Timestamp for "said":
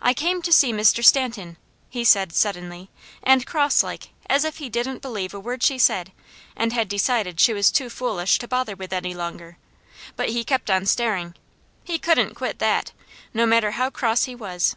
2.04-2.32, 5.76-6.10